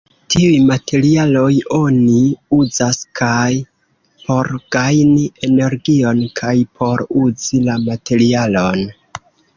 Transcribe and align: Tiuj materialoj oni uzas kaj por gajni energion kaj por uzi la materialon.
Tiuj 0.33 0.53
materialoj 0.67 1.51
oni 1.79 2.21
uzas 2.59 2.97
kaj 3.19 3.51
por 4.23 4.49
gajni 4.77 5.29
energion 5.49 6.25
kaj 6.41 6.55
por 6.81 7.05
uzi 7.25 7.61
la 7.69 7.77
materialon. 7.91 8.83